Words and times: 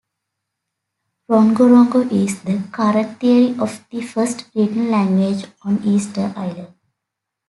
Rongorongo 1.29 2.11
is 2.11 2.41
the 2.41 2.67
current 2.71 3.19
theory 3.19 3.55
of 3.59 3.85
the 3.91 4.01
first 4.01 4.47
written 4.55 4.89
language 4.89 5.45
on 5.61 5.79
Easter 5.83 6.33
Island. 6.35 6.73